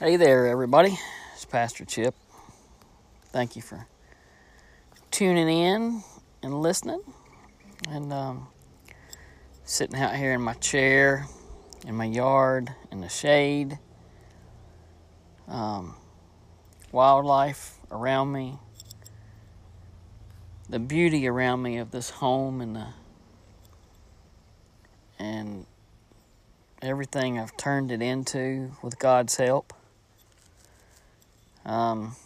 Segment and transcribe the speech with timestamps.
[0.00, 0.98] Hey there, everybody.
[1.34, 2.14] It's Pastor Chip.
[3.32, 3.86] Thank you for
[5.10, 6.02] tuning in
[6.42, 7.02] and listening.
[7.86, 8.48] And um,
[9.64, 11.26] sitting out here in my chair,
[11.86, 13.78] in my yard, in the shade.
[15.46, 15.94] Um,
[16.92, 18.58] wildlife around me.
[20.70, 22.86] The beauty around me of this home and the
[25.18, 25.66] and
[26.80, 29.74] everything I've turned it into with God's help.
[31.64, 32.16] Um,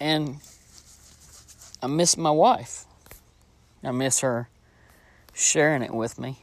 [0.00, 0.36] and
[1.82, 2.84] I miss my wife.
[3.82, 4.48] I miss her
[5.32, 6.40] sharing it with me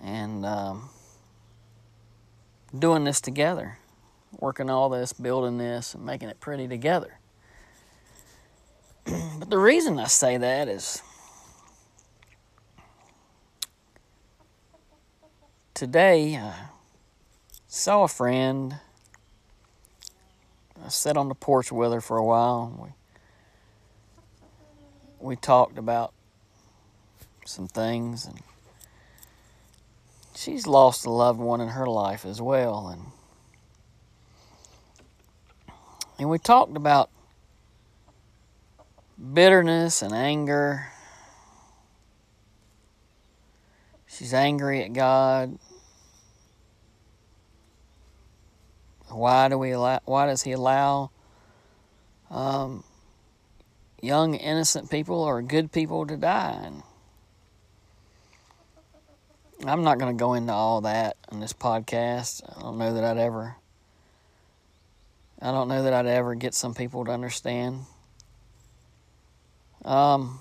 [0.00, 0.88] and um,
[2.76, 3.78] doing this together,
[4.38, 7.18] working all this, building this, and making it pretty together.
[9.04, 11.02] but the reason I say that is
[15.74, 16.54] today I
[17.70, 18.80] saw a friend.
[20.84, 22.76] I sat on the porch with her for a while.
[22.82, 22.88] We
[25.20, 26.12] we talked about
[27.44, 28.40] some things and
[30.34, 33.02] she's lost a loved one in her life as well and
[36.18, 37.10] and we talked about
[39.34, 40.86] bitterness and anger
[44.06, 45.58] she's angry at God
[49.10, 51.10] why do we allow why does he allow
[52.30, 52.84] um,
[54.02, 56.70] young, innocent people or good people to die.
[59.60, 62.42] And I'm not going to go into all that in this podcast.
[62.56, 63.56] I don't know that I'd ever.
[65.42, 67.80] I don't know that I'd ever get some people to understand.
[69.84, 70.40] Um,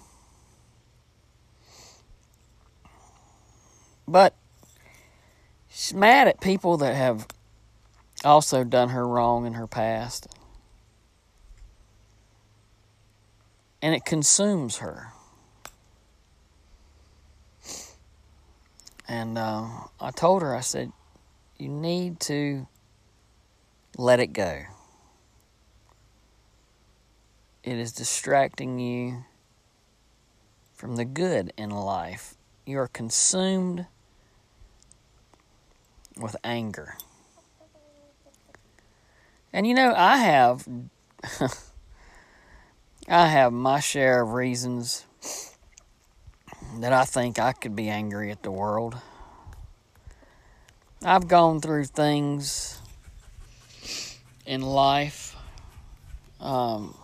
[4.08, 4.36] but
[5.70, 7.28] she's mad at people that have
[8.24, 10.28] also done her wrong in her past.
[13.82, 15.14] and it consumes her.
[19.08, 19.68] And uh,
[20.00, 20.92] I told her, I said,
[21.58, 22.68] you need to
[23.98, 24.62] let it go.
[27.64, 29.26] It is distracting you
[30.74, 32.36] from the good in life.
[32.66, 33.88] You are consumed
[36.16, 36.96] with anger.
[39.52, 40.68] And you know, I have.
[43.12, 45.04] I have my share of reasons
[46.78, 48.96] that I think I could be angry at the world.
[51.04, 52.80] I've gone through things
[54.46, 55.36] in life
[56.40, 56.96] um,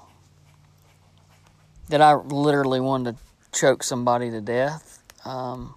[1.90, 5.02] that I literally wanted to choke somebody to death.
[5.24, 5.74] Um,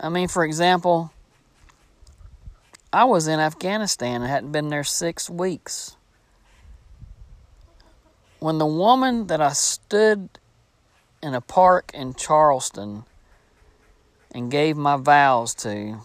[0.00, 1.12] I mean, for example,
[2.92, 5.96] I was in Afghanistan and hadn't been there six weeks
[8.40, 10.28] when the woman that I stood
[11.22, 13.04] in a park in Charleston
[14.32, 15.98] and gave my vows to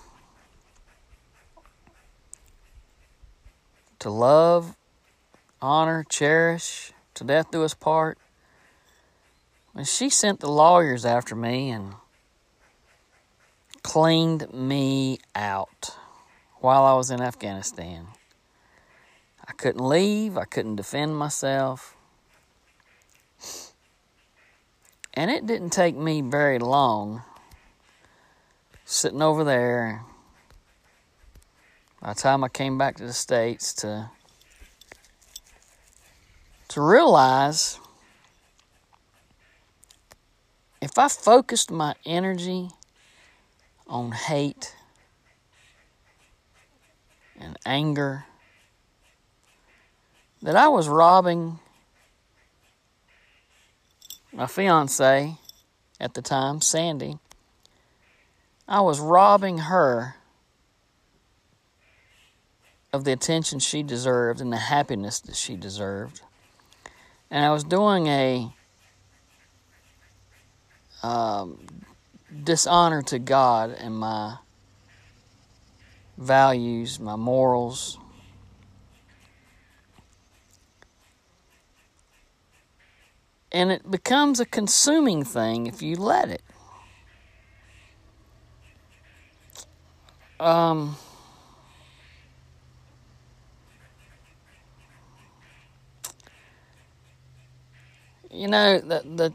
[3.97, 4.75] to love,
[5.61, 8.19] honor, cherish, to death do us part.
[9.73, 11.95] When she sent the lawyers after me and
[13.81, 15.97] cleaned me out
[16.65, 18.07] while I was in Afghanistan.
[19.47, 21.95] I couldn't leave, I couldn't defend myself.
[25.13, 27.21] And it didn't take me very long
[28.83, 30.01] sitting over there
[32.01, 34.09] by the time I came back to the States to
[36.69, 37.79] to realize
[40.81, 42.71] if I focused my energy
[43.87, 44.74] on hate
[47.39, 48.25] and anger,
[50.41, 51.59] that I was robbing
[54.31, 55.37] my fiance
[55.99, 57.19] at the time, Sandy,
[58.67, 60.15] I was robbing her
[62.91, 66.21] of the attention she deserved and the happiness that she deserved.
[67.29, 68.53] And I was doing a
[71.03, 71.65] um,
[72.43, 74.37] dishonor to God and my
[76.17, 77.97] values, my morals,
[83.51, 86.41] and it becomes a consuming thing if you let it.
[90.39, 90.97] Um,
[98.29, 99.33] you know the the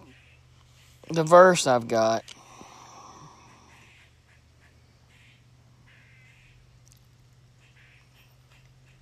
[1.12, 2.22] the verse I've got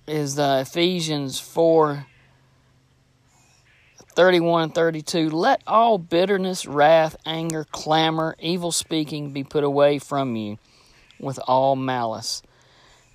[0.09, 2.05] is uh, Ephesians 4
[4.15, 5.29] 31 and 32.
[5.29, 10.57] Let all bitterness, wrath, anger, clamor, evil speaking be put away from you
[11.19, 12.41] with all malice.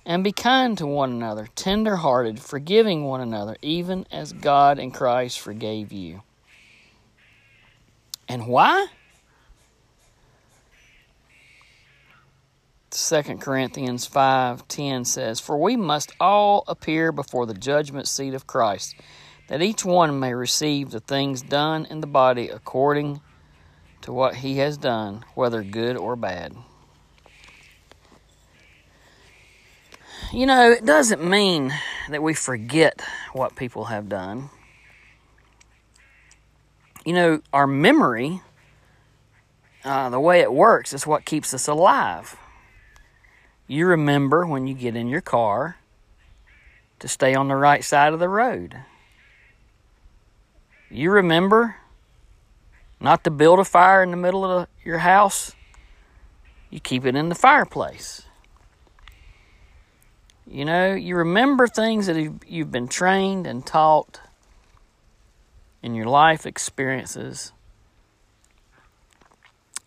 [0.03, 4.91] And be kind to one another, tender hearted, forgiving one another, even as God in
[4.91, 6.21] Christ forgave you.
[8.27, 8.87] And why?
[13.05, 18.95] 2 Corinthians 5:10 says, "For we must all appear before the judgment seat of Christ,
[19.47, 23.21] that each one may receive the things done in the body according
[24.01, 26.55] to what he has done, whether good or bad."
[30.31, 31.75] You know, it doesn't mean
[32.09, 33.01] that we forget
[33.33, 34.49] what people have done.
[37.05, 38.41] You know, our memory,
[39.83, 42.35] uh, the way it works, is what keeps us alive.
[43.67, 45.77] You remember when you get in your car
[46.99, 48.77] to stay on the right side of the road.
[50.89, 51.77] You remember
[52.99, 55.53] not to build a fire in the middle of your house.
[56.69, 58.23] You keep it in the fireplace.
[60.47, 64.21] You know, you remember things that you've been trained and taught
[65.81, 67.51] in your life experiences,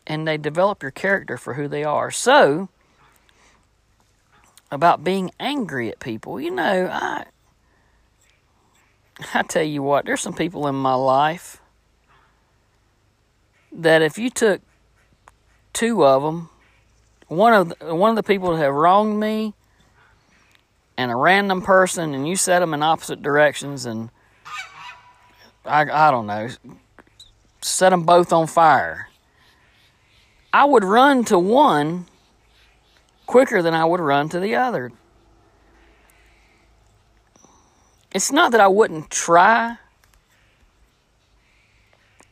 [0.06, 2.10] and they develop your character for who they are.
[2.10, 2.68] So,
[4.70, 7.24] about being angry at people, you know, I
[9.34, 11.60] I tell you what, there's some people in my life
[13.72, 14.60] that if you took
[15.72, 16.50] two of them,
[17.26, 19.54] one of the, one of the people that have wronged me
[20.96, 24.10] and a random person and you set them in opposite directions and
[25.64, 26.48] I, I don't know,
[27.60, 29.08] set them both on fire.
[30.52, 32.06] I would run to one
[33.28, 34.90] quicker than I would run to the other.
[38.12, 39.76] It's not that I wouldn't try,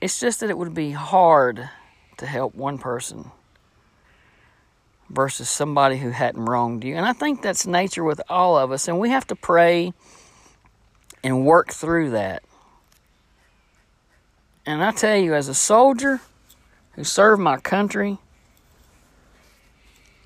[0.00, 1.68] it's just that it would be hard
[2.16, 3.30] to help one person
[5.10, 6.96] versus somebody who hadn't wronged you.
[6.96, 9.92] And I think that's nature with all of us, and we have to pray
[11.22, 12.42] and work through that.
[14.64, 16.20] And I tell you, as a soldier
[16.92, 18.18] who served my country,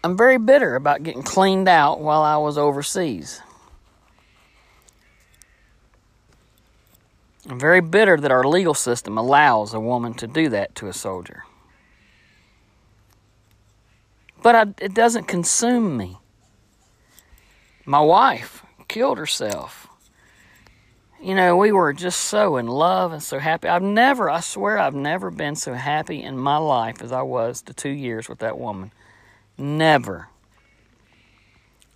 [0.03, 3.43] I'm very bitter about getting cleaned out while I was overseas.
[7.49, 10.93] I'm very bitter that our legal system allows a woman to do that to a
[10.93, 11.45] soldier.
[14.43, 16.19] But I, it doesn't consume me.
[17.85, 19.89] My wife killed herself.
[21.23, 23.69] You know, we were just so in love and so happy.
[23.69, 27.63] I've never, I swear, I've never been so happy in my life as I was
[27.63, 28.93] the two years with that woman.
[29.61, 30.29] Never.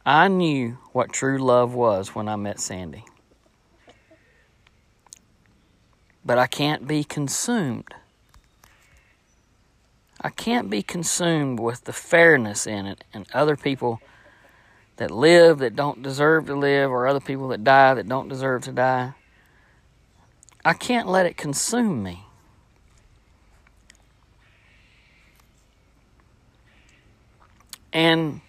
[0.06, 3.04] I knew what true love was when I met Sandy.
[6.24, 7.94] But I can't be consumed
[10.24, 14.00] I can't be consumed with the fairness in it and other people
[14.96, 18.62] that live that don't deserve to live or other people that die that don't deserve
[18.62, 19.12] to die.
[20.64, 22.23] I can't let it consume me.
[27.94, 28.40] And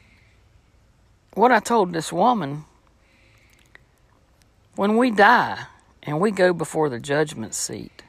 [1.35, 2.65] what I told this woman
[4.75, 5.67] when we die
[6.03, 8.03] and we go before the judgment seat,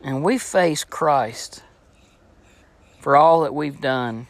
[0.00, 1.62] and we face Christ
[3.00, 4.28] for all that we've done,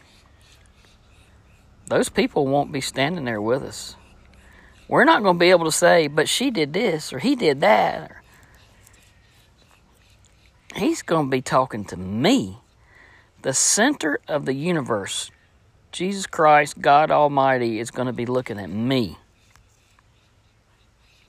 [1.86, 3.96] those people won't be standing there with us.
[4.88, 7.60] We're not going to be able to say, but she did this or he did
[7.60, 8.12] that.
[10.74, 12.58] He's going to be talking to me,
[13.42, 15.30] the center of the universe.
[15.92, 19.18] Jesus Christ, God Almighty, is going to be looking at me.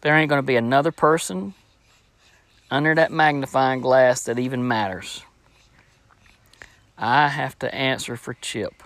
[0.01, 1.53] There ain't going to be another person
[2.71, 5.23] under that magnifying glass that even matters.
[6.97, 8.83] I have to answer for Chip.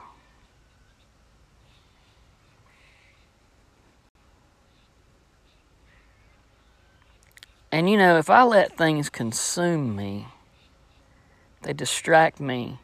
[7.72, 10.28] And you know, if I let things consume me,
[11.64, 12.78] they distract me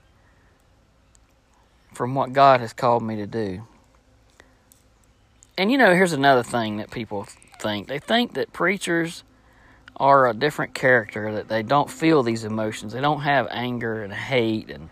[1.99, 3.67] from what God has called me to do.
[5.57, 7.27] And you know, here's another thing that people
[7.59, 9.25] think they think that preachers
[9.97, 12.93] are a different character, that they don't feel these emotions.
[12.93, 14.89] They don't have anger and hate and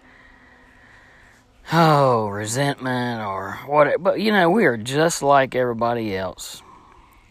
[1.71, 3.99] oh, resentment or whatever.
[3.99, 6.61] But you know, we are just like everybody else.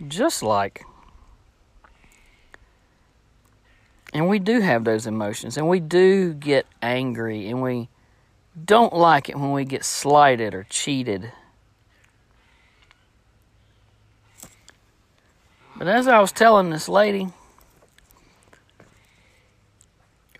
[0.08, 0.84] Just like.
[4.14, 7.90] And we do have those emotions, and we do get angry, and we
[8.64, 11.32] don't like it when we get slighted or cheated.
[15.76, 17.28] But as I was telling this lady,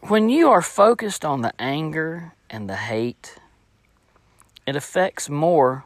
[0.01, 3.37] when you are focused on the anger and the hate,
[4.67, 5.85] it affects more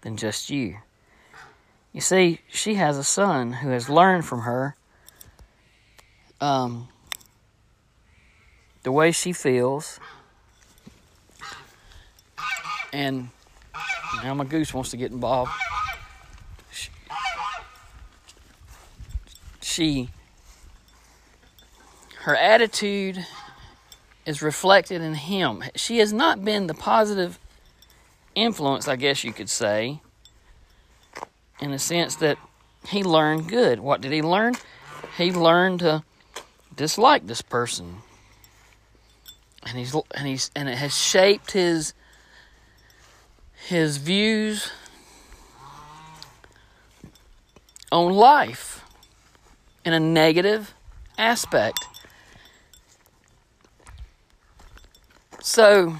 [0.00, 0.78] than just you.
[1.92, 4.74] You see, she has a son who has learned from her
[6.40, 6.88] um,
[8.82, 10.00] the way she feels.
[12.94, 13.30] And
[14.22, 15.50] now my goose wants to get involved.
[16.70, 16.90] She,
[19.60, 20.08] she
[22.20, 23.26] her attitude
[24.24, 25.64] is reflected in him.
[25.74, 27.40] She has not been the positive
[28.36, 30.00] influence, I guess you could say,
[31.58, 32.38] in the sense that
[32.86, 33.80] he learned good.
[33.80, 34.54] What did he learn?
[35.18, 36.04] He learned to
[36.76, 37.96] dislike this person.
[39.66, 41.92] And he's and he's and it has shaped his
[43.66, 44.70] his views
[47.90, 48.84] on life
[49.84, 50.74] in a negative
[51.16, 51.78] aspect.
[55.40, 55.96] So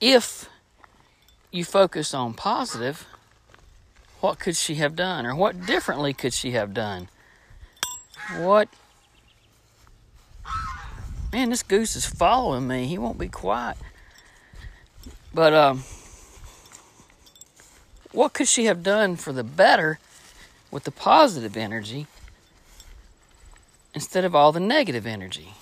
[0.00, 0.48] if
[1.52, 3.06] you focus on positive,
[4.20, 5.26] what could she have done?
[5.26, 7.08] Or what differently could she have done?
[8.38, 8.68] What.
[11.36, 12.86] Man, this goose is following me.
[12.86, 13.76] He won't be quiet.
[15.34, 15.84] But, um,
[18.10, 19.98] what could she have done for the better
[20.70, 22.06] with the positive energy
[23.92, 25.52] instead of all the negative energy?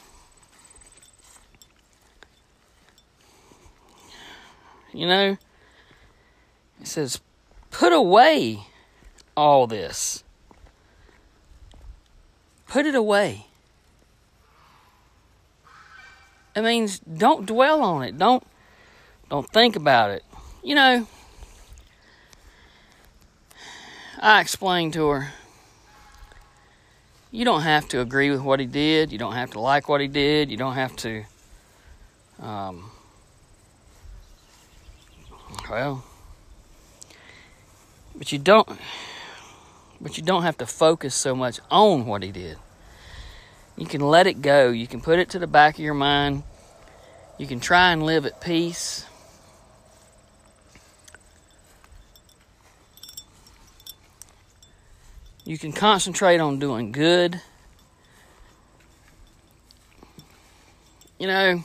[4.92, 5.38] You know,
[6.80, 7.18] it says,
[7.72, 8.68] put away
[9.36, 10.22] all this.
[12.68, 13.46] Put it away.
[16.56, 18.16] It means don't dwell on it.
[18.16, 18.44] Don't
[19.28, 20.24] don't think about it.
[20.62, 21.06] You know,
[24.20, 25.28] I explained to her,
[27.30, 29.10] you don't have to agree with what he did.
[29.10, 30.50] You don't have to like what he did.
[30.50, 31.24] You don't have to
[32.40, 32.90] um,
[35.70, 36.04] well,
[38.14, 38.68] but you don't
[40.00, 42.58] but you don't have to focus so much on what he did.
[43.76, 44.70] You can let it go.
[44.70, 46.42] You can put it to the back of your mind.
[47.38, 49.06] You can try and live at peace.
[55.44, 57.40] You can concentrate on doing good.
[61.18, 61.64] You know,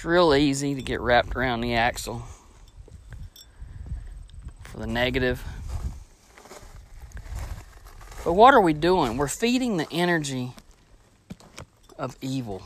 [0.00, 2.22] It's real easy to get wrapped around the axle
[4.64, 5.44] for the negative.
[8.30, 9.16] But what are we doing?
[9.16, 10.52] We're feeding the energy
[11.98, 12.62] of evil.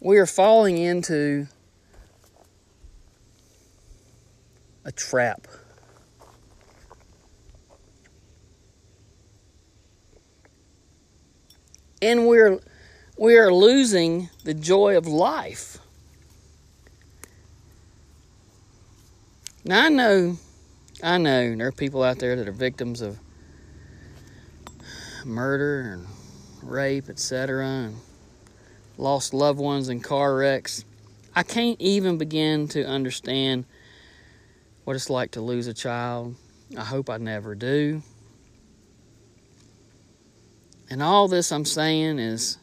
[0.00, 1.46] We are falling into
[4.84, 5.46] a trap.
[12.02, 12.58] And we're
[13.16, 15.78] we are losing the joy of life.
[19.64, 20.38] Now I know,
[21.04, 23.18] I know there are people out there that are victims of
[25.22, 26.06] murder and
[26.62, 27.96] rape, etc., and
[28.96, 30.82] lost loved ones in car wrecks.
[31.36, 33.66] I can't even begin to understand
[34.84, 36.36] what it's like to lose a child.
[36.78, 38.02] I hope I never do.
[40.88, 42.56] And all this I'm saying is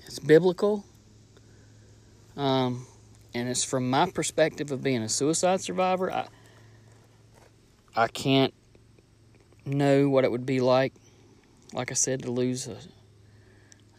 [0.00, 0.84] it's biblical.
[2.36, 2.86] Um,
[3.38, 6.12] and it's from my perspective of being a suicide survivor.
[6.12, 6.26] I,
[7.94, 8.52] I can't
[9.64, 10.92] know what it would be like,
[11.72, 12.78] like I said, to lose a,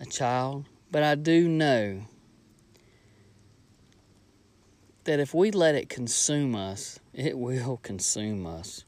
[0.01, 0.65] a child.
[0.91, 2.01] But I do know
[5.05, 8.83] that if we let it consume us, it will consume us.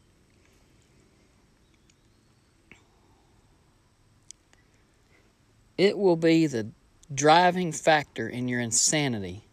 [5.78, 6.72] It will be the
[7.14, 9.46] driving factor in your insanity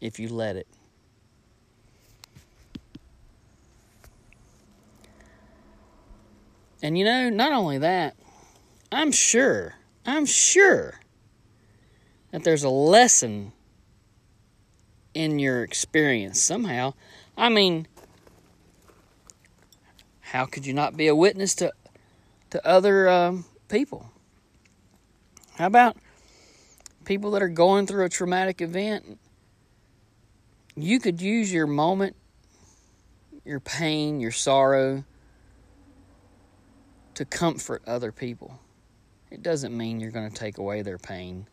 [0.00, 0.66] if you let it.
[6.82, 8.14] And you know, not only that,
[8.92, 9.74] I'm sure,
[10.04, 11.00] I'm sure
[12.30, 13.52] that there's a lesson
[15.14, 16.92] in your experience somehow.
[17.38, 17.86] I mean,
[20.20, 21.72] how could you not be a witness to
[22.50, 24.10] to other um, people?
[25.56, 25.96] How about
[27.04, 29.18] people that are going through a traumatic event?
[30.76, 32.16] You could use your moment,
[33.44, 35.04] your pain, your sorrow
[37.14, 38.58] to comfort other people.
[39.30, 41.46] It doesn't mean you're going to take away their pain.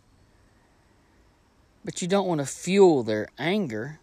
[1.85, 3.99] But you don't want to fuel their anger.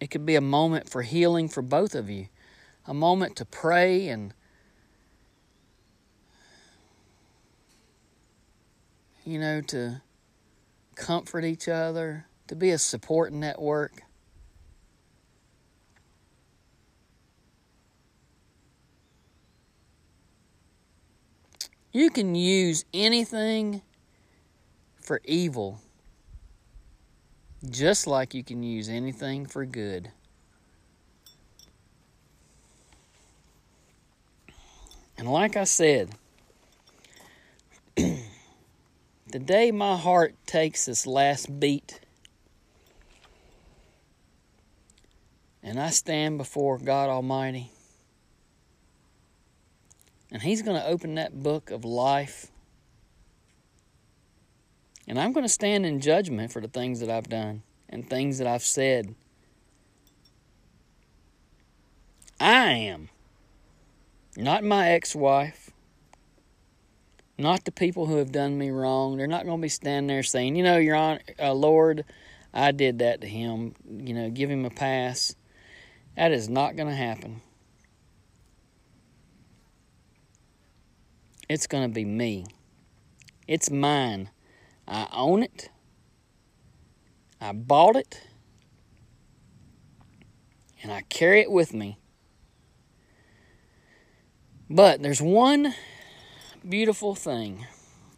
[0.00, 2.28] It could be a moment for healing for both of you,
[2.86, 4.34] a moment to pray and
[9.24, 10.02] you know, to
[10.94, 14.02] comfort each other, to be a support network.
[21.92, 23.82] You can use anything
[25.00, 25.80] for evil
[27.70, 30.10] just like you can use anything for good.
[35.16, 36.10] And like I said,
[39.32, 42.00] the day my heart takes its last beat
[45.62, 47.70] and I stand before God Almighty,
[50.30, 52.48] and He's going to open that book of life.
[55.06, 58.38] And I'm going to stand in judgment for the things that I've done and things
[58.38, 59.14] that I've said.
[62.40, 63.08] I am.
[64.36, 65.61] Not my ex wife.
[67.42, 69.16] Not the people who have done me wrong.
[69.16, 72.04] They're not going to be standing there saying, you know, Your Honor, uh, Lord,
[72.54, 73.74] I did that to him.
[73.84, 75.34] You know, give him a pass.
[76.16, 77.42] That is not going to happen.
[81.48, 82.46] It's going to be me.
[83.48, 84.30] It's mine.
[84.86, 85.68] I own it.
[87.40, 88.22] I bought it.
[90.80, 91.98] And I carry it with me.
[94.70, 95.74] But there's one
[96.68, 97.66] beautiful thing.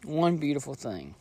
[0.03, 1.15] One beautiful thing.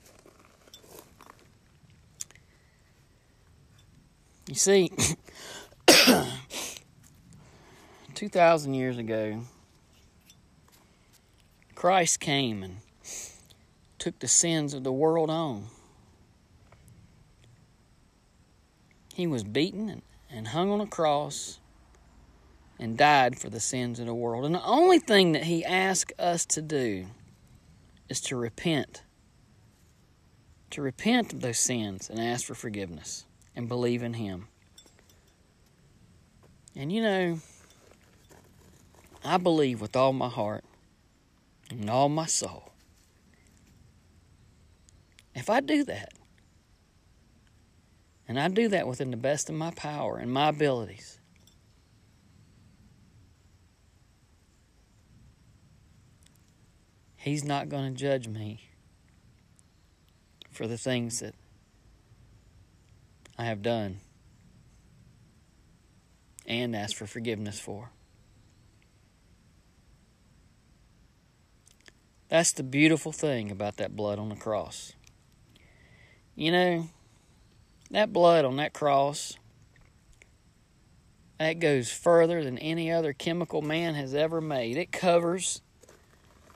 [4.47, 4.93] You see,
[8.15, 9.41] 2,000 years ago,
[11.75, 12.76] Christ came and
[13.99, 15.69] took the sins of the world on.
[19.15, 21.58] He was beaten and, and hung on a cross
[22.78, 24.45] and died for the sins of the world.
[24.45, 27.06] And the only thing that he asked us to do
[28.08, 29.02] is to repent.
[30.71, 34.49] To repent of those sins and ask for forgiveness and believe in him.
[36.76, 37.39] And you know,
[39.25, 40.65] I believe with all my heart
[41.71, 42.73] and all my soul.
[45.34, 46.13] If I do that,
[48.26, 51.19] and I do that within the best of my power and my abilities,
[57.25, 58.69] He's not going to judge me
[60.50, 61.34] for the things that
[63.39, 64.00] I have done
[66.45, 67.89] and ask for forgiveness for.
[72.28, 74.93] That's the beautiful thing about that blood on the cross.
[76.34, 76.89] You know,
[77.91, 79.39] that blood on that cross,
[81.39, 84.76] that goes further than any other chemical man has ever made.
[84.76, 85.63] It covers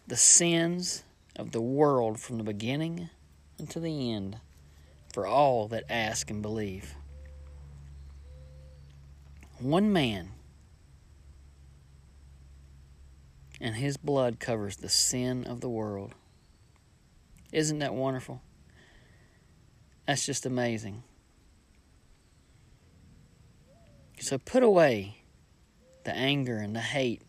[0.09, 1.05] the sins
[1.37, 3.11] of the world from the beginning
[3.59, 4.38] until the end
[5.12, 6.94] for all that ask and believe.
[9.59, 10.31] One man
[13.61, 16.14] and his blood covers the sin of the world.
[17.53, 18.40] Isn't that wonderful?
[20.07, 21.03] That's just amazing.
[24.21, 25.18] So put away
[26.05, 27.23] the anger and the hate,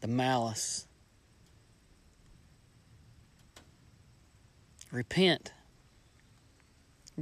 [0.00, 0.86] the malice.
[4.94, 5.52] Repent.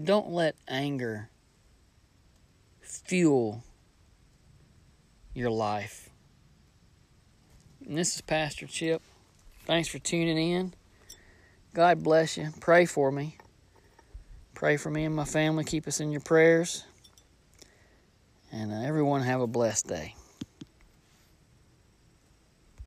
[0.04, 1.30] Don't let anger
[2.82, 3.64] fuel
[5.32, 6.10] your life.
[7.86, 9.00] And this is Pastor Chip.
[9.64, 10.74] Thanks for tuning in.
[11.72, 12.50] God bless you.
[12.60, 13.38] Pray for me.
[14.52, 15.64] Pray for me and my family.
[15.64, 16.84] Keep us in your prayers.
[18.52, 20.14] And uh, everyone have a blessed day.